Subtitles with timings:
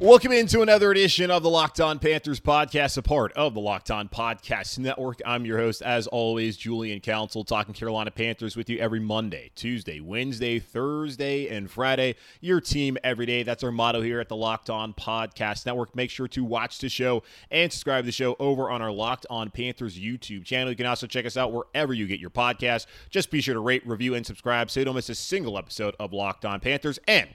[0.00, 3.90] Welcome into another edition of the Locked On Panthers podcast, a part of the Locked
[3.90, 5.20] On Podcast Network.
[5.26, 10.00] I'm your host, as always, Julian Council, talking Carolina Panthers with you every Monday, Tuesday,
[10.00, 12.14] Wednesday, Thursday, and Friday.
[12.40, 13.42] Your team every day.
[13.42, 15.94] That's our motto here at the Locked On Podcast Network.
[15.94, 19.26] Make sure to watch the show and subscribe to the show over on our Locked
[19.28, 20.70] On Panthers YouTube channel.
[20.70, 22.86] You can also check us out wherever you get your podcast.
[23.10, 25.94] Just be sure to rate, review, and subscribe so you don't miss a single episode
[26.00, 26.98] of Locked On Panthers.
[27.06, 27.28] And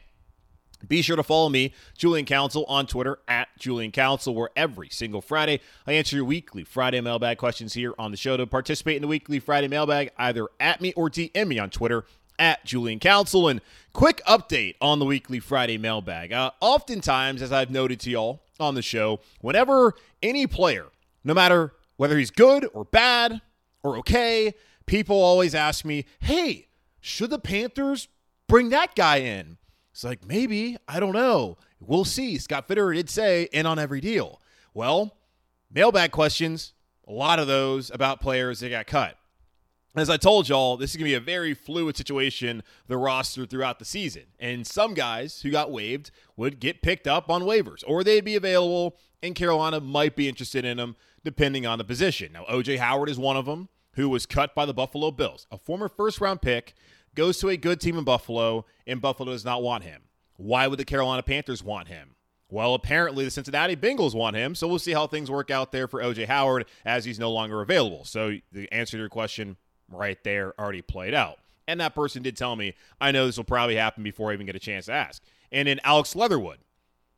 [0.88, 5.22] be sure to follow me, Julian Council, on Twitter at Julian Council, where every single
[5.22, 8.38] Friday I answer your weekly Friday mailbag questions here on the show.
[8.38, 12.06] To participate in the weekly Friday mailbag, either at me or DM me on Twitter
[12.38, 13.48] at Julian Council.
[13.48, 13.62] And
[13.94, 16.34] quick update on the weekly Friday mailbag.
[16.34, 20.88] Uh, oftentimes, as I've noted to y'all on the show, whenever any player,
[21.24, 23.42] no matter whether he's good or bad
[23.84, 24.54] or okay,
[24.86, 26.68] people always ask me, hey,
[27.00, 28.08] should the Panthers
[28.48, 29.58] bring that guy in?
[29.96, 31.58] It's like, maybe, I don't know.
[31.80, 32.38] We'll see.
[32.38, 34.42] Scott Fitterer did say in on every deal.
[34.74, 35.16] Well,
[35.72, 36.74] mailbag questions,
[37.08, 39.18] a lot of those about players that got cut.
[39.96, 43.46] As I told y'all, this is going to be a very fluid situation, the roster
[43.46, 44.24] throughout the season.
[44.38, 48.36] And some guys who got waived would get picked up on waivers, or they'd be
[48.36, 52.34] available, and Carolina might be interested in them depending on the position.
[52.34, 55.58] Now, OJ Howard is one of them who was cut by the Buffalo Bills, a
[55.58, 56.74] former first round pick
[57.16, 60.04] goes to a good team in Buffalo, and Buffalo does not want him.
[60.38, 62.16] Why would the Carolina Panthers want him?
[62.50, 65.88] Well, apparently the Cincinnati Bengals want him, so we'll see how things work out there
[65.88, 68.06] for OJ Howard as he's no longer available.
[68.06, 69.58] So the answer to your question
[69.90, 71.40] right there already played out.
[71.68, 74.46] And that person did tell me, I know this will probably happen before I even
[74.46, 75.24] get a chance to ask.
[75.52, 76.60] And in Alex Leatherwood,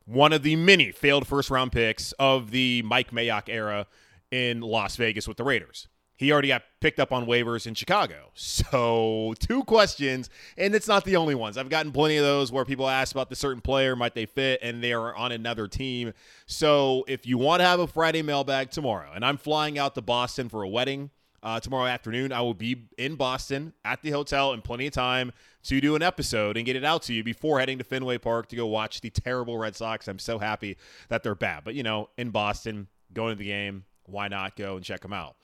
[0.05, 3.87] one of the many failed first round picks of the Mike Mayock era
[4.31, 8.31] in Las Vegas with the Raiders he already got picked up on waivers in Chicago.
[8.67, 11.57] So, two questions, and it's not the only ones.
[11.57, 14.59] I've gotten plenty of those where people ask about the certain player, might they fit,
[14.61, 16.13] and they are on another team.
[16.47, 20.01] So, if you want to have a Friday mailbag tomorrow, and I'm flying out to
[20.01, 21.11] Boston for a wedding
[21.43, 25.31] uh, tomorrow afternoon, I will be in Boston at the hotel in plenty of time
[25.63, 28.49] to do an episode and get it out to you before heading to Fenway Park
[28.49, 30.07] to go watch the terrible Red Sox.
[30.07, 30.77] I'm so happy
[31.09, 31.63] that they're bad.
[31.63, 35.13] But, you know, in Boston, going to the game, why not go and check them
[35.13, 35.35] out?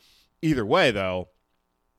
[0.43, 1.29] Either way, though,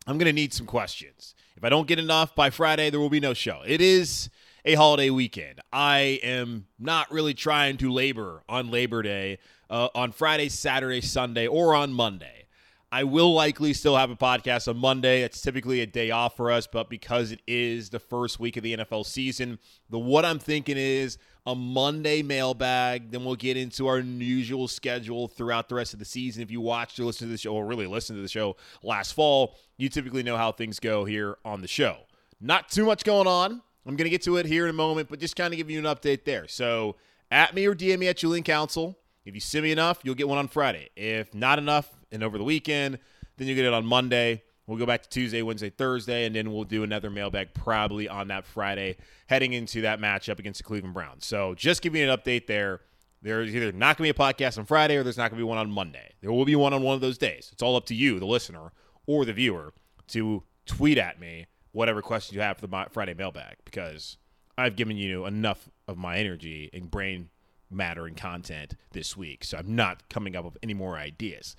[0.06, 1.34] I'm going to need some questions.
[1.56, 3.62] If I don't get enough by Friday, there will be no show.
[3.66, 4.28] It is
[4.66, 5.62] a holiday weekend.
[5.72, 9.38] I am not really trying to labor on Labor Day,
[9.70, 12.44] uh, on Friday, Saturday, Sunday, or on Monday.
[12.92, 15.22] I will likely still have a podcast on Monday.
[15.22, 18.62] It's typically a day off for us, but because it is the first week of
[18.62, 21.16] the NFL season, the what I'm thinking is
[21.46, 23.10] a Monday mailbag.
[23.10, 26.42] Then we'll get into our usual schedule throughout the rest of the season.
[26.42, 29.12] If you watched or listened to the show, or really listened to the show last
[29.12, 31.98] fall, you typically know how things go here on the show.
[32.40, 33.62] Not too much going on.
[33.86, 35.68] I'm going to get to it here in a moment, but just kind of give
[35.68, 36.48] you an update there.
[36.48, 36.96] So
[37.30, 38.98] at me or DM me at Julian Council.
[39.24, 40.90] If you send me enough, you'll get one on Friday.
[40.96, 42.98] If not enough, and over the weekend,
[43.36, 44.42] then you get it on Monday.
[44.66, 48.28] We'll go back to Tuesday, Wednesday, Thursday, and then we'll do another mailbag probably on
[48.28, 51.26] that Friday, heading into that matchup against the Cleveland Browns.
[51.26, 52.80] So just giving you an update there.
[53.20, 55.44] There's either not going to be a podcast on Friday or there's not going to
[55.44, 56.12] be one on Monday.
[56.20, 57.50] There will be one on one of those days.
[57.52, 58.72] It's all up to you, the listener
[59.06, 59.72] or the viewer,
[60.08, 64.18] to tweet at me whatever questions you have for the Friday mailbag because
[64.56, 67.28] I've given you enough of my energy and brain
[67.70, 69.44] matter and content this week.
[69.44, 71.56] So I'm not coming up with any more ideas.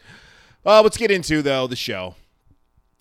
[0.66, 2.16] Uh, let's get into, though, the show.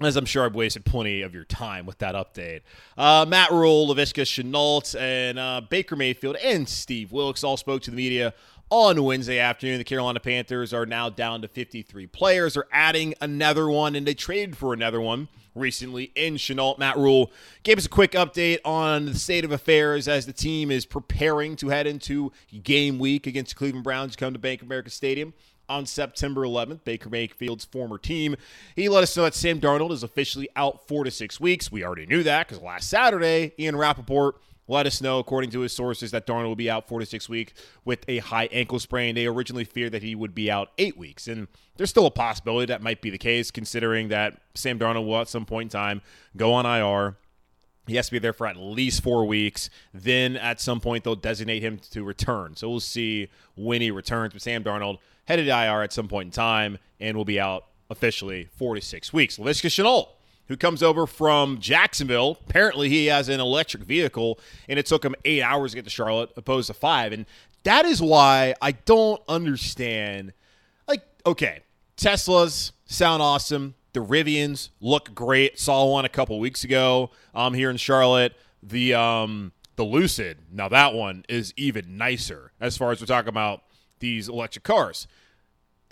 [0.00, 2.62] As I'm sure I've wasted plenty of your time with that update.
[2.98, 7.92] Uh, Matt Rhule, Laviska Shenault, and uh, Baker Mayfield and Steve Wilks all spoke to
[7.92, 8.34] the media
[8.70, 9.78] on Wednesday afternoon.
[9.78, 12.54] The Carolina Panthers are now down to 53 players.
[12.54, 16.78] They're adding another one, and they traded for another one recently in Shenault.
[16.78, 17.30] Matt Rhule
[17.62, 21.54] gave us a quick update on the state of affairs as the team is preparing
[21.56, 22.32] to head into
[22.64, 25.34] game week against the Cleveland Browns come to Bank America Stadium
[25.68, 28.36] on September 11th, Baker Mayfield's former team.
[28.76, 31.72] He let us know that Sam Darnold is officially out four to six weeks.
[31.72, 35.74] We already knew that because last Saturday, Ian Rapoport let us know, according to his
[35.74, 37.52] sources, that Darnold will be out four to six weeks
[37.84, 39.14] with a high ankle sprain.
[39.14, 41.28] They originally feared that he would be out eight weeks.
[41.28, 45.20] And there's still a possibility that might be the case, considering that Sam Darnold will
[45.20, 46.02] at some point in time
[46.36, 47.16] go on IR.
[47.86, 49.68] He has to be there for at least four weeks.
[49.92, 52.56] Then at some point, they'll designate him to return.
[52.56, 54.32] So we'll see when he returns.
[54.32, 57.66] But Sam Darnold headed to IR at some point in time and will be out
[57.90, 59.38] officially four to six weeks.
[59.38, 60.08] Laviska Shenault
[60.48, 62.38] who comes over from Jacksonville.
[62.48, 64.38] Apparently, he has an electric vehicle,
[64.68, 67.12] and it took him eight hours to get to Charlotte, opposed to five.
[67.12, 67.26] And
[67.62, 70.32] that is why I don't understand.
[70.86, 71.60] Like, okay,
[71.96, 73.74] Teslas sound awesome.
[73.94, 75.58] The Rivians look great.
[75.58, 78.34] Saw one a couple weeks ago um, here in Charlotte.
[78.62, 83.28] The um, the Lucid, now that one is even nicer as far as we're talking
[83.28, 83.62] about
[84.04, 85.06] these electric cars.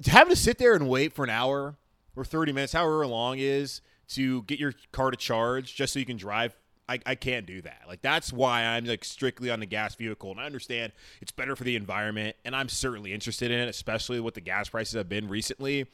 [0.06, 1.76] Having to sit there and wait for an hour
[2.14, 6.04] or 30 minutes, however long is, to get your car to charge just so you
[6.04, 6.54] can drive
[6.88, 7.82] I, I can't do that.
[7.88, 10.92] Like that's why I'm like strictly on the gas vehicle, and I understand
[11.22, 14.68] it's better for the environment, and I'm certainly interested in it, especially what the gas
[14.68, 15.86] prices have been recently.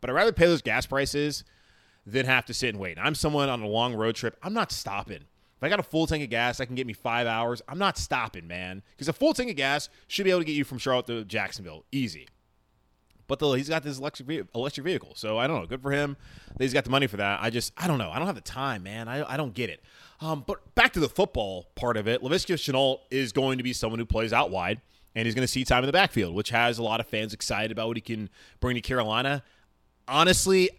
[0.00, 1.44] But I'd rather pay those gas prices
[2.04, 2.98] than have to sit and wait.
[2.98, 4.36] And I'm someone on a long road trip.
[4.42, 5.24] I'm not stopping.
[5.62, 7.62] If I got a full tank of gas, I can get me five hours.
[7.68, 10.54] I'm not stopping, man, because a full tank of gas should be able to get
[10.56, 12.26] you from Charlotte to Jacksonville easy.
[13.28, 15.66] But the, he's got this electric electric vehicle, so I don't know.
[15.68, 16.16] Good for him.
[16.58, 17.38] He's got the money for that.
[17.40, 18.10] I just I don't know.
[18.10, 19.06] I don't have the time, man.
[19.06, 19.84] I, I don't get it.
[20.20, 23.72] Um, but back to the football part of it, Laviska Shenault is going to be
[23.72, 24.80] someone who plays out wide,
[25.14, 27.32] and he's going to see time in the backfield, which has a lot of fans
[27.32, 29.44] excited about what he can bring to Carolina.
[30.08, 30.70] Honestly,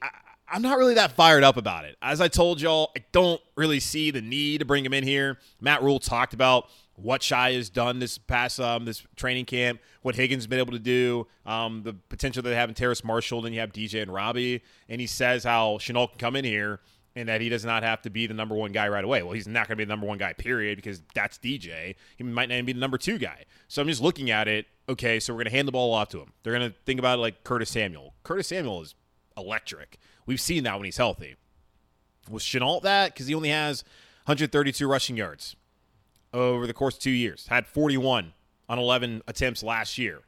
[0.53, 1.97] I'm not really that fired up about it.
[1.99, 5.39] As I told y'all, I don't really see the need to bring him in here.
[5.59, 10.13] Matt Rhule talked about what Shi has done this past um, this training camp, what
[10.13, 13.41] Higgins has been able to do, um, the potential that they have in Terrace Marshall,
[13.41, 16.81] then you have DJ and Robbie, and he says how Shenault can come in here
[17.15, 19.23] and that he does not have to be the number one guy right away.
[19.23, 21.95] Well, he's not going to be the number one guy, period, because that's DJ.
[22.15, 23.45] He might not even be the number two guy.
[23.67, 24.67] So I'm just looking at it.
[24.87, 26.33] Okay, so we're going to hand the ball off to him.
[26.43, 28.13] They're going to think about it like Curtis Samuel.
[28.23, 28.95] Curtis Samuel is
[29.37, 29.97] electric.
[30.25, 31.35] We've seen that when he's healthy.
[32.29, 33.13] Was Shenault that?
[33.13, 33.83] Because he only has
[34.25, 35.55] 132 rushing yards
[36.33, 37.47] over the course of two years.
[37.47, 38.33] Had 41
[38.69, 40.21] on 11 attempts last year.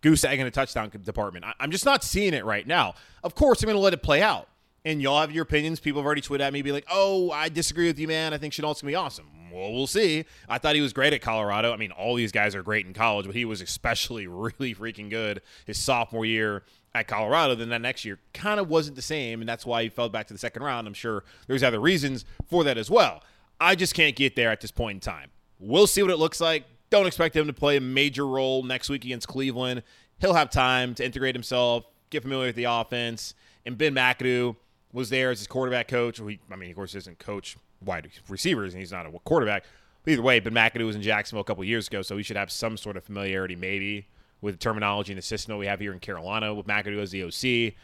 [0.00, 1.44] Goose egg in a touchdown department.
[1.60, 2.94] I'm just not seeing it right now.
[3.22, 4.48] Of course, I'm going to let it play out.
[4.84, 5.78] And y'all have your opinions.
[5.78, 8.34] People have already tweeted at me, be like, "Oh, I disagree with you, man.
[8.34, 10.24] I think Shenault's gonna be awesome." Well, we'll see.
[10.48, 11.72] I thought he was great at Colorado.
[11.72, 15.08] I mean, all these guys are great in college, but he was especially really freaking
[15.08, 17.54] good his sophomore year at Colorado.
[17.54, 20.26] Then that next year kind of wasn't the same, and that's why he fell back
[20.28, 20.86] to the second round.
[20.86, 23.22] I'm sure there's other reasons for that as well.
[23.60, 25.30] I just can't get there at this point in time.
[25.58, 26.64] We'll see what it looks like.
[26.90, 29.82] Don't expect him to play a major role next week against Cleveland.
[30.20, 33.34] He'll have time to integrate himself, get familiar with the offense.
[33.64, 34.56] And Ben McAdoo
[34.92, 36.18] was there as his quarterback coach.
[36.18, 39.64] He, I mean, of course, he doesn't coach wide receivers, and he's not a quarterback.
[40.04, 42.36] But either way, Ben McAdoo was in Jacksonville a couple years ago, so he should
[42.36, 44.06] have some sort of familiarity, maybe,
[44.42, 47.10] with the terminology and the system that we have here in Carolina with McAdoo as
[47.10, 47.74] the OC.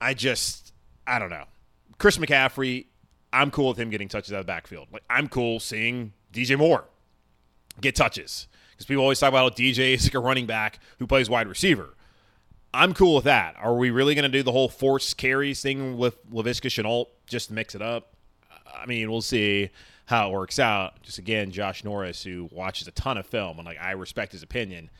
[0.00, 0.72] I just,
[1.06, 1.44] I don't know.
[1.98, 2.86] Chris McCaffrey,
[3.32, 4.88] I'm cool with him getting touches out of the backfield.
[4.92, 6.84] Like, I'm cool seeing DJ Moore
[7.80, 11.06] get touches because people always talk about how DJ is like a running back who
[11.06, 11.94] plays wide receiver.
[12.72, 13.54] I'm cool with that.
[13.58, 17.48] Are we really going to do the whole force carries thing with Laviska Shenault just
[17.48, 18.14] to mix it up?
[18.76, 19.70] I mean, we'll see
[20.06, 21.00] how it works out.
[21.02, 24.42] Just again, Josh Norris, who watches a ton of film, and like I respect his
[24.42, 24.90] opinion,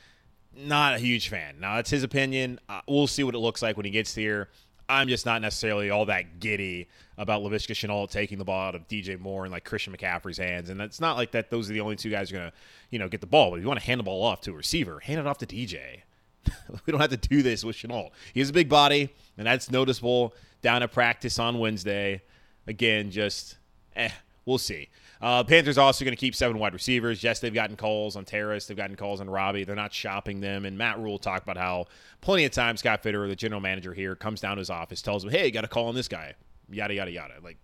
[0.56, 1.56] not a huge fan.
[1.60, 2.58] Now that's his opinion.
[2.68, 4.48] Uh, we'll see what it looks like when he gets here.
[4.88, 8.86] I'm just not necessarily all that giddy about Laviska Shenault taking the ball out of
[8.86, 10.68] DJ Moore and like Christian McCaffrey's hands.
[10.68, 12.52] And it's not like that those are the only two guys are to,
[12.90, 13.50] you know, get the ball.
[13.50, 15.38] But if you want to hand the ball off to a receiver, hand it off
[15.38, 16.02] to DJ.
[16.86, 18.10] we don't have to do this with Shenault.
[18.34, 22.22] He has a big body, and that's noticeable down at practice on Wednesday.
[22.66, 23.56] Again, just,
[23.96, 24.10] eh,
[24.44, 24.90] we'll see.
[25.24, 27.22] Uh, Panthers also going to keep seven wide receivers.
[27.24, 28.66] Yes, they've gotten calls on Terrace.
[28.66, 29.64] They've gotten calls on Robbie.
[29.64, 30.66] They're not shopping them.
[30.66, 31.86] And Matt Rhule talked about how
[32.20, 35.24] plenty of times Scott Fitterer, the general manager here, comes down to his office, tells
[35.24, 36.34] him, hey, got to call on this guy.
[36.70, 37.34] Yada, yada, yada.
[37.42, 37.56] Like,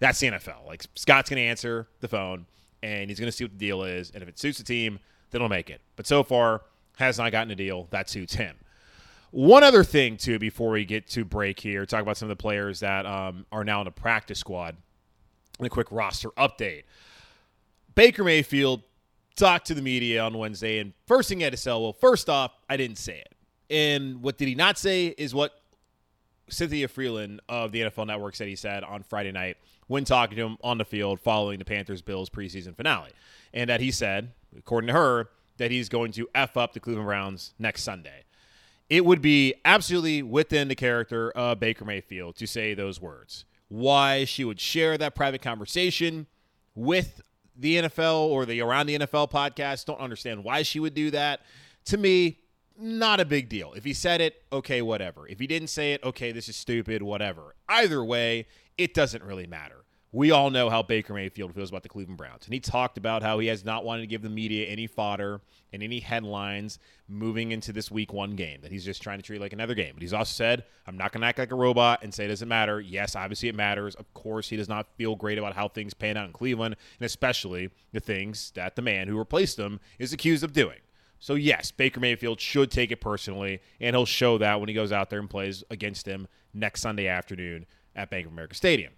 [0.00, 0.66] that's the NFL.
[0.66, 2.44] Like, Scott's going to answer the phone,
[2.82, 4.10] and he's going to see what the deal is.
[4.10, 4.98] And if it suits the team,
[5.30, 5.82] then he'll make it.
[5.94, 6.62] But so far,
[6.96, 8.56] has not gotten a deal that suits him.
[9.30, 12.42] One other thing, too, before we get to break here, talk about some of the
[12.42, 14.76] players that um, are now in the practice squad
[15.58, 16.84] and a quick roster update.
[17.94, 18.82] Baker Mayfield
[19.36, 22.28] talked to the media on Wednesday, and first thing he had to say, well, first
[22.28, 23.34] off, I didn't say it.
[23.68, 25.52] And what did he not say is what
[26.48, 29.56] Cynthia Frelund of the NFL Network said he said on Friday night
[29.88, 33.10] when talking to him on the field following the Panthers Bills preseason finale.
[33.52, 37.06] And that he said, according to her, that he's going to F up the Cleveland
[37.06, 38.24] Browns next Sunday.
[38.88, 43.44] It would be absolutely within the character of Baker Mayfield to say those words.
[43.68, 46.26] Why she would share that private conversation
[46.74, 47.20] with
[47.56, 49.86] the NFL or the Around the NFL podcast.
[49.86, 51.40] Don't understand why she would do that.
[51.86, 52.40] To me,
[52.78, 53.72] not a big deal.
[53.72, 55.26] If he said it, okay, whatever.
[55.26, 57.54] If he didn't say it, okay, this is stupid, whatever.
[57.68, 58.46] Either way,
[58.76, 59.85] it doesn't really matter.
[60.16, 62.46] We all know how Baker Mayfield feels about the Cleveland Browns.
[62.46, 65.42] And he talked about how he has not wanted to give the media any fodder
[65.74, 69.42] and any headlines moving into this week one game, that he's just trying to treat
[69.42, 69.90] like another game.
[69.92, 72.28] But he's also said, I'm not going to act like a robot and say it
[72.28, 72.80] doesn't matter.
[72.80, 73.94] Yes, obviously it matters.
[73.94, 77.04] Of course, he does not feel great about how things pan out in Cleveland, and
[77.04, 80.78] especially the things that the man who replaced him is accused of doing.
[81.18, 84.92] So, yes, Baker Mayfield should take it personally, and he'll show that when he goes
[84.92, 88.94] out there and plays against him next Sunday afternoon at Bank of America Stadium.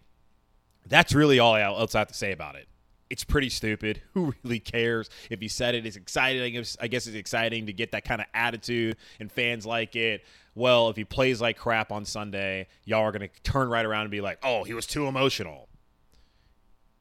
[0.88, 2.68] That's really all else I have to say about it.
[3.10, 4.02] It's pretty stupid.
[4.14, 5.86] Who really cares if he said it?
[5.86, 6.64] It's exciting.
[6.80, 10.24] I guess it's exciting to get that kind of attitude, and fans like it.
[10.54, 14.02] Well, if he plays like crap on Sunday, y'all are going to turn right around
[14.02, 15.68] and be like, oh, he was too emotional.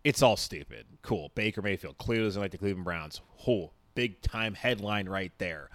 [0.03, 0.86] It's all stupid.
[1.01, 1.32] Cool.
[1.36, 3.20] Baker Mayfield clearly doesn't like the Cleveland Browns.
[3.48, 5.70] Oh, big time headline right there.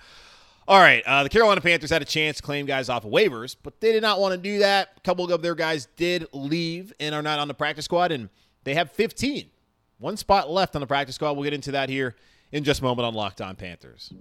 [0.68, 3.56] All right, uh, the Carolina Panthers had a chance to claim guys off of waivers,
[3.62, 4.90] but they did not want to do that.
[4.96, 8.28] A couple of their guys did leave and are not on the practice squad, and
[8.62, 9.50] they have 15.
[9.98, 11.32] One spot left on the practice squad.
[11.32, 12.14] We'll get into that here
[12.52, 14.12] in just a moment on Locked On Panthers.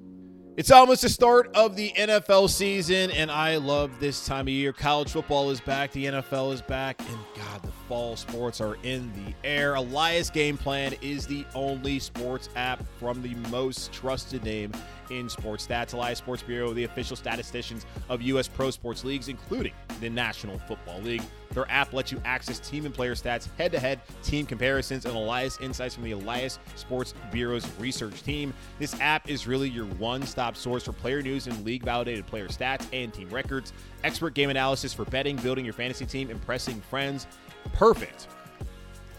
[0.58, 4.74] It's almost the start of the NFL season, and I love this time of year.
[4.74, 9.12] College football is back, the NFL is back, and God, the fall sports are in
[9.14, 9.76] the air.
[9.76, 14.72] Elias Game Plan is the only sports app from the most trusted name
[15.12, 15.94] in sports stats.
[15.94, 18.48] Elias Sports Bureau, the official statisticians of U.S.
[18.48, 21.24] pro sports leagues, including the National Football League.
[21.54, 25.16] Their app lets you access team and player stats, head to head team comparisons, and
[25.16, 28.54] Elias insights from the Elias Sports Bureau's research team.
[28.80, 32.48] This app is really your one stop source for player news and league validated player
[32.48, 37.28] stats and team records, expert game analysis for betting, building your fantasy team, impressing friends.
[37.74, 38.28] Perfect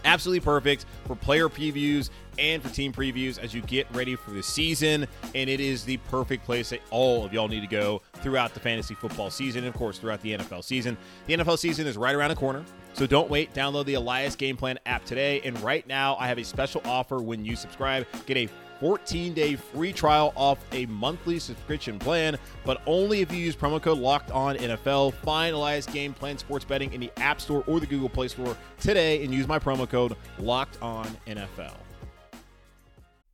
[0.05, 4.43] absolutely perfect for player previews and for team previews as you get ready for the
[4.43, 5.07] season.
[5.35, 8.59] And it is the perfect place that all of y'all need to go throughout the
[8.59, 10.97] fantasy football season, and of course, throughout the NFL season.
[11.27, 12.63] The NFL season is right around the corner.
[12.93, 13.53] So don't wait.
[13.53, 15.41] Download the Elias Game Plan app today.
[15.41, 18.05] And right now, I have a special offer when you subscribe.
[18.27, 18.47] Get a
[18.83, 23.81] 14 day free trial off a monthly subscription plan, but only if you use promo
[23.81, 25.13] code Locked On NFL.
[25.13, 28.57] Find Elias Game Plan Sports Betting in the App Store or the Google Play Store
[28.81, 31.77] today and use my promo code Locked On NFL.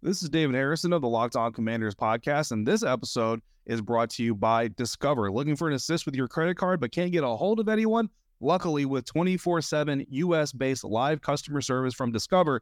[0.04, 4.12] This is David Harrison of the Locked On Commanders podcast, and this episode is brought
[4.12, 5.32] to you by Discover.
[5.32, 8.12] Looking for an assist with your credit card but can't get a hold of anyone?
[8.40, 12.62] Luckily, with 24 7 US based live customer service from Discover,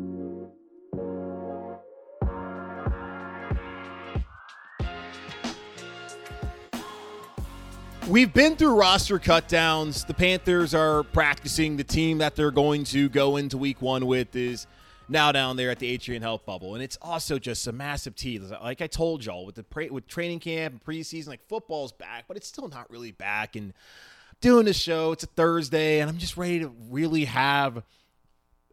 [8.11, 10.05] We've been through roster cutdowns.
[10.05, 11.77] The Panthers are practicing.
[11.77, 14.67] The team that they're going to go into week one with is
[15.07, 16.73] now down there at the Atrium Health Bubble.
[16.75, 18.51] And it's also just a massive tease.
[18.61, 22.25] Like I told y'all, with the pre- with training camp and preseason, like football's back,
[22.27, 23.55] but it's still not really back.
[23.55, 23.71] And
[24.41, 27.81] doing the show, it's a Thursday, and I'm just ready to really have–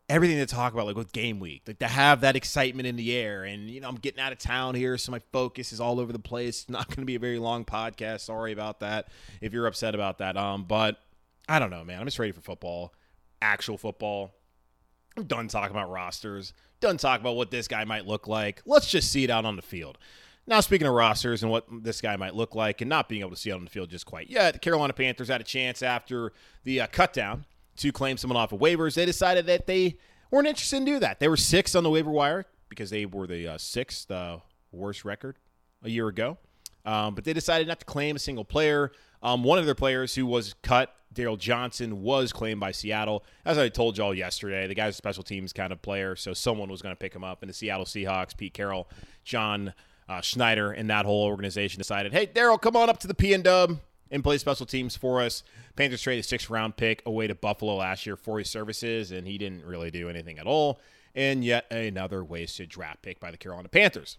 [0.08, 3.14] everything to talk about, like with game week, like to have that excitement in the
[3.14, 3.44] air.
[3.44, 6.12] And you know, I'm getting out of town here, so my focus is all over
[6.12, 6.68] the place.
[6.68, 8.20] Not going to be a very long podcast.
[8.20, 9.08] Sorry about that
[9.40, 10.36] if you're upset about that.
[10.36, 10.98] Um, but
[11.48, 12.00] I don't know, man.
[12.00, 12.94] I'm just ready for football,
[13.40, 14.34] actual football.
[15.16, 16.52] I'm done talking about rosters.
[16.80, 18.62] Done talking about what this guy might look like.
[18.64, 19.98] Let's just see it out on the field.
[20.46, 23.32] Now, speaking of rosters and what this guy might look like, and not being able
[23.32, 25.82] to see it on the field just quite yet, the Carolina Panthers had a chance
[25.82, 26.32] after
[26.64, 27.44] the uh, cut down
[27.78, 28.94] to claim someone off of waivers.
[28.94, 29.96] They decided that they
[30.30, 31.20] weren't interested in do that.
[31.20, 34.38] They were sixth on the waiver wire because they were the uh, sixth uh,
[34.72, 35.36] worst record
[35.82, 36.38] a year ago.
[36.84, 38.92] Um, but they decided not to claim a single player.
[39.22, 43.24] Um, one of their players who was cut, Daryl Johnson, was claimed by Seattle.
[43.44, 46.70] As I told y'all yesterday, the guy's a special teams kind of player, so someone
[46.70, 47.42] was going to pick him up.
[47.42, 48.88] And the Seattle Seahawks, Pete Carroll,
[49.24, 49.74] John
[50.08, 53.34] uh, Schneider, and that whole organization decided, hey, Daryl, come on up to the P
[53.34, 53.78] and Dub
[54.10, 55.42] and play special teams for us.
[55.76, 59.26] Panthers traded a sixth round pick away to Buffalo last year for his services, and
[59.26, 60.80] he didn't really do anything at all.
[61.14, 64.18] And yet another wasted draft pick by the Carolina Panthers.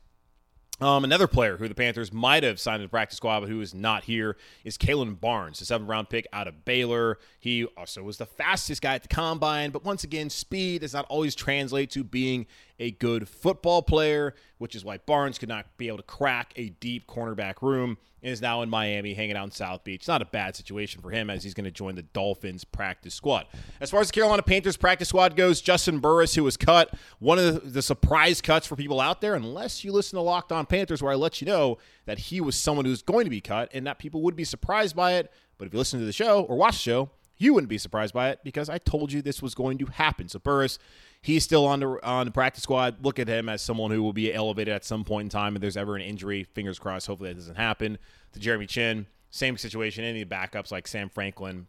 [0.81, 3.59] Um, another player who the Panthers might have signed to the practice squad, but who
[3.59, 7.19] is not here, is Kalon Barnes, a seventh round pick out of Baylor.
[7.37, 11.05] He also was the fastest guy at the combine, but once again, speed does not
[11.09, 12.47] always translate to being
[12.79, 16.69] a good football player, which is why Barnes could not be able to crack a
[16.69, 20.07] deep cornerback room and is now in Miami hanging out in South Beach.
[20.07, 23.47] Not a bad situation for him as he's going to join the Dolphins practice squad.
[23.79, 27.39] As far as the Carolina Panthers practice squad goes, Juston Burris, who was cut, one
[27.39, 31.01] of the, surprise cuts for people out there, unless you listen to Locked On Panthers,
[31.01, 33.87] where I let you know that he was someone who's going to be cut and
[33.87, 35.31] that people would be surprised by it.
[35.57, 38.13] But if you listen to the show or watch the show, you wouldn't be surprised
[38.13, 40.29] by it because I told you this was going to happen.
[40.29, 40.77] So Burris
[41.21, 43.03] He's still on the on the practice squad.
[43.03, 45.61] Look at him as someone who will be elevated at some point in time if
[45.61, 46.45] there's ever an injury.
[46.45, 47.07] Fingers crossed.
[47.07, 47.97] Hopefully that doesn't happen.
[48.33, 50.05] To Jeremy Chinn, same situation.
[50.05, 51.67] Any backups like Sam Franklin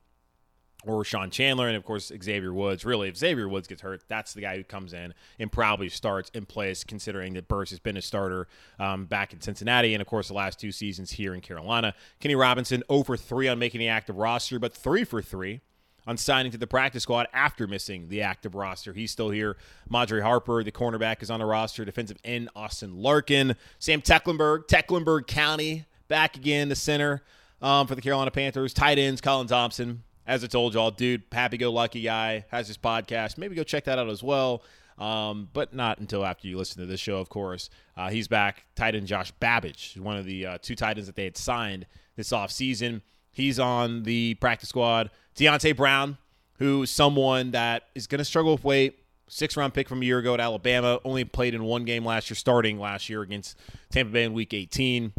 [0.84, 2.84] or Sean Chandler, and of course Xavier Woods.
[2.84, 6.30] Really, if Xavier Woods gets hurt, that's the guy who comes in and probably starts
[6.34, 10.06] in place, considering that Burris has been a starter um, back in Cincinnati, and of
[10.06, 11.94] course the last two seasons here in Carolina.
[12.20, 15.60] Kenny Robinson over three on making the active roster, but three for three
[16.06, 18.92] on signing to the practice squad after missing the active roster.
[18.92, 19.56] He's still here.
[19.88, 21.84] Madre Harper, the cornerback, is on the roster.
[21.84, 23.54] Defensive end Austin Larkin.
[23.78, 27.22] Sam Tecklenburg, Tecklenburg County, back again, the center
[27.62, 28.72] um, for the Carolina Panthers.
[28.72, 30.02] Tight ends, Colin Thompson.
[30.30, 33.36] As I told y'all, dude, happy go lucky guy, has his podcast.
[33.36, 34.62] Maybe go check that out as well.
[34.96, 37.68] Um, but not until after you listen to this show, of course.
[37.96, 38.64] Uh, he's back.
[38.76, 41.84] Tight end Josh Babicz, one of the uh, two tight ends that they had signed
[42.14, 43.02] this offseason.
[43.32, 45.10] He's on the practice squad.
[45.34, 46.16] Deonte Brown,
[46.58, 49.00] who's someone that is going to struggle with weight.
[49.26, 51.00] Six round pick from a year ago at Alabama.
[51.04, 53.58] Only played in one game last year, starting last year against
[53.90, 55.12] Tampa Bay in week 18.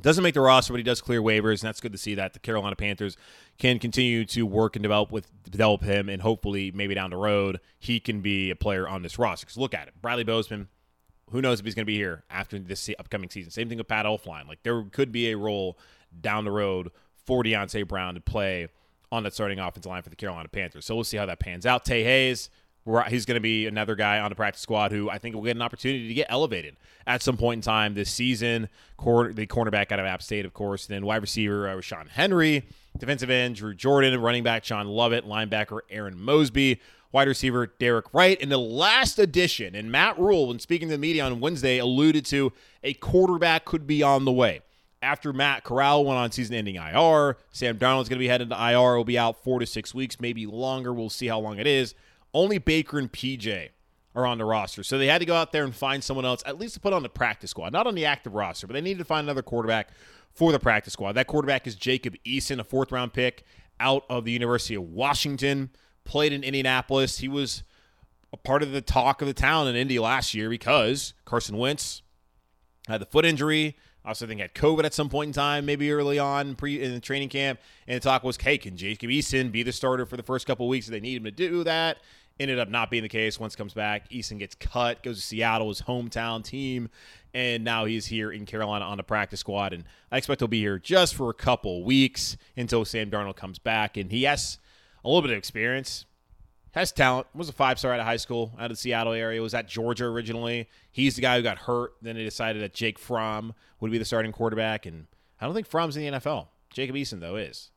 [0.00, 2.32] Doesn't make the roster, but he does clear waivers, and that's good to see that
[2.32, 3.16] the Carolina Panthers
[3.58, 7.60] can continue to work and develop with develop him, and hopefully, maybe down the road,
[7.78, 9.46] he can be a player on this roster.
[9.46, 10.68] Because look at it, Bradley Bozeman.
[11.30, 13.50] Who knows if he's going to be here after this upcoming season?
[13.50, 14.46] Same thing with Pat Elflein.
[14.46, 15.78] Like there could be a role
[16.20, 16.90] down the road
[17.24, 18.68] for Deonte Brown to play
[19.10, 20.84] on that starting offensive line for the Carolina Panthers.
[20.86, 21.84] So we'll see how that pans out.
[21.84, 22.50] Tae Hayes,
[23.08, 25.56] he's going to be another guy on the practice squad who I think will get
[25.56, 28.68] an opportunity to get elevated at some point in time this season.
[28.98, 30.86] the cornerback out of App State, of course.
[30.86, 32.64] Then wide receiver uh, Ra'Shaun Henry,
[32.98, 36.80] defensive end Drew Jordan, running back Sean Lovett, linebacker Aaron Mosby,
[37.12, 38.38] wide receiver Derek Wright.
[38.40, 42.24] And the last addition, and Matt Rhule, when speaking to the media on Wednesday, alluded
[42.26, 42.52] to
[42.82, 44.62] a quarterback could be on the way
[45.02, 48.70] after Matt Corral went on season ending IR, Sam Darnold's going to be headed to
[48.70, 48.96] IR.
[48.96, 50.92] Will be out four to six weeks, maybe longer.
[50.92, 51.94] We'll see how long it is.
[52.34, 53.70] Only Baker and PJ
[54.14, 54.82] are on the roster.
[54.82, 56.92] So they had to go out there and find someone else, at least to put
[56.92, 59.42] on the practice squad, not on the active roster, but they needed to find another
[59.42, 59.88] quarterback
[60.34, 61.12] for the practice squad.
[61.12, 63.44] That quarterback is Jacob Eason, a fourth round pick
[63.80, 65.70] out of the University of Washington,
[66.04, 67.18] played in Indianapolis.
[67.18, 67.62] He was
[68.32, 72.02] a part of the talk of the town in Indy last year because Carson Wentz
[72.88, 73.76] had the foot injury.
[74.04, 76.92] I also think had COVID at some point in time, maybe early on pre in
[76.92, 77.60] the training camp.
[77.86, 80.66] And the talk was, hey, can Jacob Eason be the starter for the first couple
[80.66, 80.88] weeks?
[80.88, 81.98] They need him to do that.
[82.42, 83.38] Ended up not being the case.
[83.38, 86.88] Once comes back, Eason gets cut, goes to Seattle, his hometown team,
[87.32, 89.72] and now he's here in Carolina on the practice squad.
[89.72, 93.60] And I expect he'll be here just for a couple weeks until Sam Darnold comes
[93.60, 93.96] back.
[93.96, 94.58] And he has
[95.04, 96.04] a little bit of experience
[96.72, 97.26] has talent.
[97.34, 99.40] Was a five star out of high school, out of the Seattle area.
[99.40, 100.68] Was at Georgia originally.
[100.90, 101.94] He's the guy who got hurt.
[102.02, 105.06] Then they decided that Jake Fromm would be the starting quarterback, and
[105.40, 106.48] I don't think Fromm's in the NFL.
[106.72, 107.70] Jacob Eason though is.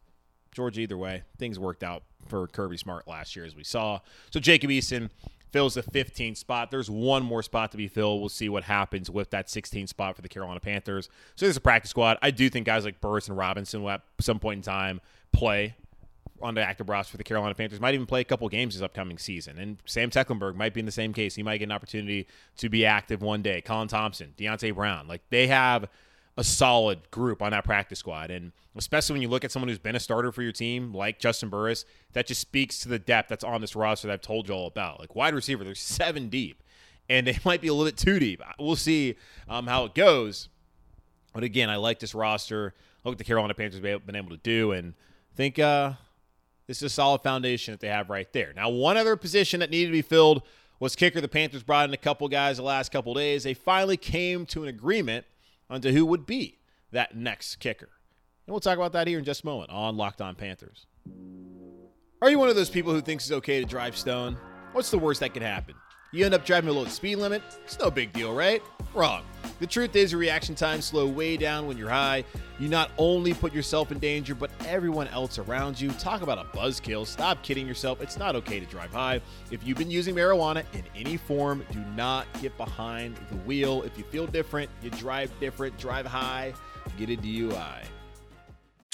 [0.55, 3.99] Georgia either way, things worked out for Kirby Smart last year as we saw.
[4.31, 5.09] So Jacob Eason
[5.51, 6.71] fills the 15th spot.
[6.71, 8.19] There's one more spot to be filled.
[8.19, 11.09] We'll see what happens with that 16th spot for the Carolina Panthers.
[11.35, 12.17] So there's a practice squad.
[12.21, 15.75] I do think guys like Burris and Robinson will at some point in time play
[16.41, 17.79] on the active roster for the Carolina Panthers.
[17.79, 19.57] Might even play a couple games this upcoming season.
[19.57, 21.35] And Sam Tecklenburg might be in the same case.
[21.35, 23.61] He might get an opportunity to be active one day.
[23.61, 25.07] Colin Thompson, Deonte Brown.
[25.07, 25.87] Like they have
[26.37, 28.29] a solid group on that practice squad.
[28.29, 31.19] And especially when you look at someone who's been a starter for your team, like
[31.19, 34.49] Juston Burris, that just speaks to the depth that's on this roster that I've told
[34.49, 34.99] you all about.
[34.99, 36.61] Like wide receiver, there's seven deep,
[37.09, 38.41] and they might be a little bit too deep.
[38.59, 39.15] We'll see
[39.47, 40.49] um, how it goes.
[41.33, 42.73] But again, I like this roster.
[43.03, 44.93] Look what the Carolina Panthers have been able to do, and
[45.35, 45.93] think uh,
[46.67, 48.51] this is a solid foundation that they have right there.
[48.55, 50.41] Now, one other position that needed to be filled
[50.79, 51.21] was kicker.
[51.21, 53.43] The Panthers brought in a couple guys the last couple days.
[53.43, 55.25] They finally came to an agreement
[55.69, 56.59] onto who would be
[56.91, 57.89] that next kicker.
[58.45, 60.85] And we'll talk about that here in just a moment on Locked On Panthers.
[62.21, 64.37] Are you one of those people who thinks it's okay to drive stone?
[64.71, 65.75] What's the worst that could happen?
[66.15, 67.43] You end up driving below the speed limit.
[67.65, 68.63] It's no big deal, right?
[68.93, 69.25] Wrong.
[69.59, 72.23] The truth is, your reaction times slow way down when you're high.
[72.57, 75.91] You not only put yourself in danger, but everyone else around you.
[75.91, 77.05] Talk about a buzzkill.
[77.05, 78.01] Stop kidding yourself.
[78.01, 79.19] It's not okay to drive high.
[79.51, 83.83] If you've been using marijuana in any form, do not get behind the wheel.
[83.83, 86.53] If you feel different, you drive different, drive high,
[86.97, 87.83] get a DUI.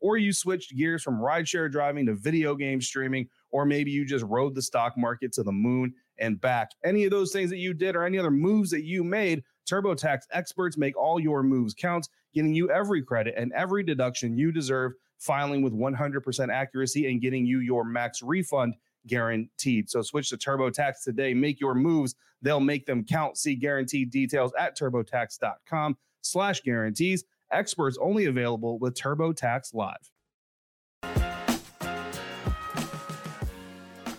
[0.00, 4.24] or you switched gears from rideshare driving to video game streaming, or maybe you just
[4.24, 6.70] rode the stock market to the moon and back.
[6.84, 10.20] Any of those things that you did or any other moves that you made, TurboTax
[10.32, 14.92] experts make all your moves count, getting you every credit and every deduction you deserve,
[15.18, 18.74] filing with 100% accuracy and getting you your max refund
[19.06, 19.88] guaranteed.
[19.88, 21.34] So switch to TurboTax today.
[21.34, 22.14] Make your moves.
[22.42, 23.38] They'll make them count.
[23.38, 27.24] See guaranteed details at turbotax.com slash guarantees.
[27.56, 30.10] Experts only available with TurboTax Live.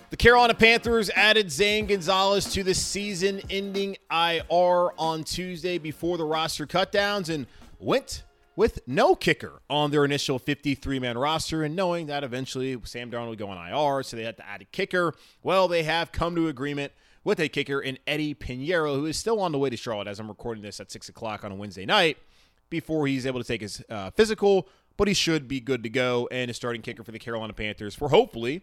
[0.09, 6.25] The Carolina Panthers added Zane Gonzalez to the season ending IR on Tuesday before the
[6.25, 7.45] roster cutdowns and
[7.79, 8.23] went
[8.55, 11.63] with no kicker on their initial 53 man roster.
[11.63, 14.63] And knowing that eventually Sam Darnold would go on IR, so they had to add
[14.63, 15.13] a kicker.
[15.43, 16.91] Well, they have come to agreement
[17.23, 20.19] with a kicker in Eddy Piñeiro, who is still on the way to Charlotte as
[20.19, 22.17] I'm recording this at 6 o'clock on a Wednesday night
[22.69, 26.27] before he's able to take his uh, physical, but he should be good to go
[26.31, 28.61] and a starting kicker for the Carolina Panthers for hopefully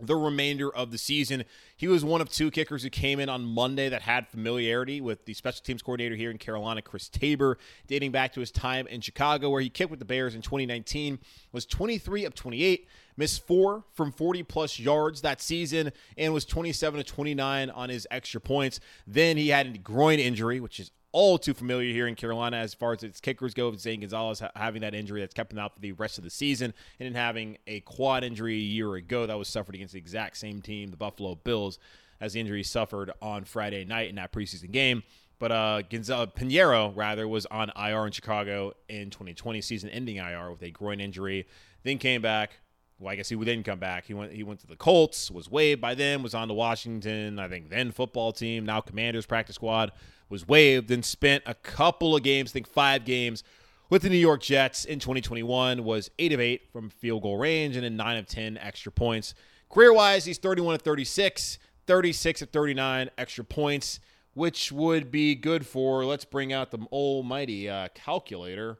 [0.00, 1.44] the remainder of the season.
[1.76, 5.24] He was one of two kickers who came in on Monday that had familiarity with
[5.24, 9.00] the special teams coordinator here in Carolina, Chris Tabor, dating back to his time in
[9.00, 11.18] Chicago, where he kicked with the Bears in 2019,
[11.52, 17.00] was 23 of 28, missed four from 40 plus yards that season, and was 27
[17.00, 18.80] of 29 on his extra points.
[19.06, 22.74] Then he had a groin injury, which is all too familiar here in Carolina as
[22.74, 23.74] far as its kickers go.
[23.74, 26.72] Zane Gonzalez having that injury that's kept him out for the rest of the season,
[26.98, 30.36] and then having a quad injury a year ago that was suffered against the exact
[30.36, 31.78] same team, the Buffalo Bills,
[32.20, 35.02] as the injury suffered on Friday night in that preseason game.
[35.38, 40.62] But uh, Gonzalo Piñeiro, rather, was on IR in Chicago in 2020, season-ending IR with
[40.62, 41.46] a groin injury.
[41.82, 42.60] Then came back.
[43.00, 44.04] Well, I guess he didn't come back.
[44.04, 44.30] He went.
[44.32, 45.30] He went to the Colts.
[45.30, 46.22] Was waived by them.
[46.22, 48.66] Was on the Washington, I think, then football team.
[48.66, 49.92] Now Commanders practice squad
[50.28, 53.42] was waived and spent a couple of games, I think five games,
[53.88, 55.82] with the New York Jets in 2021.
[55.82, 59.34] Was eight of eight from field goal range and then nine of ten extra points.
[59.70, 64.00] Career wise, he's 31 of 36, 36 of 39 extra points,
[64.34, 66.04] which would be good for.
[66.04, 68.78] Let's bring out the almighty uh, calculator.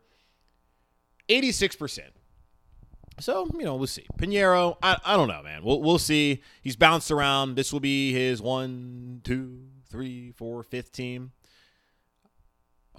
[1.29, 2.01] 86%.
[3.21, 4.07] So, you know, we'll see.
[4.19, 5.63] Piñeiro, I, I don't know, man.
[5.63, 6.43] We'll, we'll see.
[6.63, 7.55] He's bounced around.
[7.55, 11.33] This will be his one, two, three, four, fifth team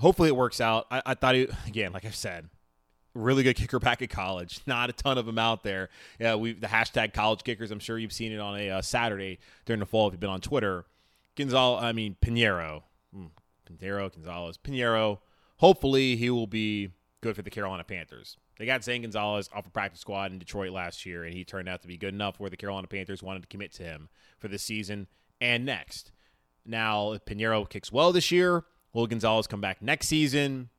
[0.01, 0.87] hopefully it works out.
[0.91, 2.49] I, I thought he again, like I said,
[3.13, 4.59] really good kicker back at college.
[4.65, 5.89] Not a ton of them out there.
[6.19, 7.71] Yeah, we the hashtag college kickers.
[7.71, 10.29] I'm sure you've seen it on a uh, Saturday during the fall if you've been
[10.29, 10.85] on Twitter.
[11.37, 12.83] Gonzalo, I mean Piñeiro,
[13.15, 13.29] mm,
[13.69, 15.19] Piñeiro, Gonzalez, Piñeiro.
[15.57, 16.89] Hopefully he will be
[17.21, 18.37] good for the Carolina Panthers.
[18.57, 21.69] They got Zane Gonzalez off a practice squad in Detroit last year, and he turned
[21.69, 24.47] out to be good enough where the Carolina Panthers wanted to commit to him for
[24.47, 25.07] this season
[25.39, 26.11] and next.
[26.65, 30.69] Now, if Piñeiro kicks well this year, Will Gonzalez come back next season?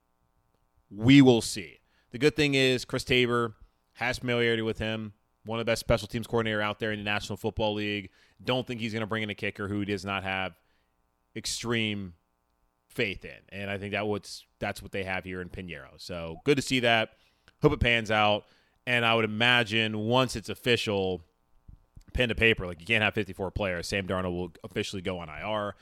[0.90, 1.80] We will see.
[2.10, 3.54] The good thing is Chris Tabor
[3.94, 5.14] has familiarity with him.
[5.44, 8.10] One of the best special teams coordinator out there in the National Football League.
[8.44, 10.52] Don't think he's going to bring in a kicker who does not have
[11.34, 12.14] extreme
[12.94, 13.38] faith in.
[13.48, 15.90] And I think that what's that's what they have here in Piñeiro.
[15.98, 17.10] So good to see that.
[17.60, 18.44] Hope it pans out.
[18.86, 21.22] And I would imagine once it's official,
[22.12, 23.86] pen to paper, like you can't have 54 players.
[23.88, 25.74] Sam Darnold will officially go on IR.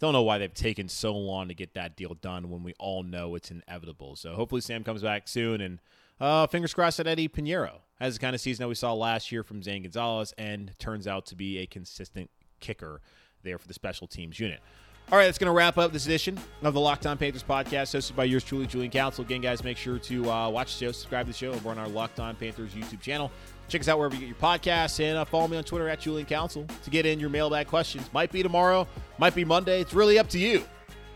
[0.00, 3.02] Don't know why they've taken so long to get that deal done when we all
[3.02, 4.16] know it's inevitable.
[4.16, 5.78] So hopefully Sam comes back soon and
[6.20, 9.32] uh, fingers crossed that Eddy Piñeiro has the kind of season that we saw last
[9.32, 13.00] year from Zane Gonzalez and turns out to be a consistent kicker
[13.42, 14.60] there for the special teams unit.
[15.12, 17.94] All right, that's going to wrap up this edition of the Locked On Panthers podcast,
[17.94, 19.22] hosted by yours truly, Julian Council.
[19.22, 21.78] Again, guys, make sure to uh, watch the show, subscribe to the show over on
[21.78, 23.30] our Locked On Panthers YouTube channel.
[23.68, 26.00] Check us out wherever you get your podcasts and uh, follow me on Twitter at
[26.00, 28.10] Julian Council to get in your mailbag questions.
[28.14, 28.88] Might be tomorrow,
[29.18, 29.80] might be Monday.
[29.80, 30.64] It's really up to you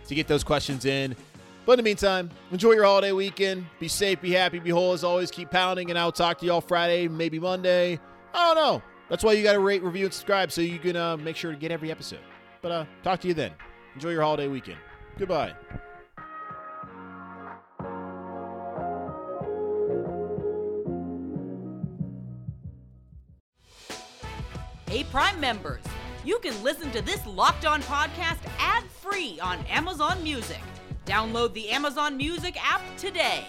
[0.06, 1.16] to get those questions in.
[1.64, 3.66] But in the meantime, enjoy your holiday weekend.
[3.80, 5.30] Be safe, be happy, be whole as always.
[5.30, 7.98] Keep pounding, and I'll talk to y'all Friday, maybe Monday.
[8.32, 8.82] I don't know.
[9.08, 11.50] That's why you got to rate, review, and subscribe so you can uh, make sure
[11.50, 12.20] to get every episode.
[12.62, 13.52] But uh, talk to you then.
[13.98, 14.78] Enjoy your holiday weekend.
[15.18, 15.52] Goodbye.
[24.88, 25.82] Hey, Prime members,
[26.24, 30.60] you can listen to this Locked On podcast ad free on Amazon Music.
[31.04, 33.48] Download the Amazon Music app today.